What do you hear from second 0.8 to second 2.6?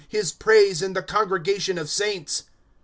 in the congregation of saints.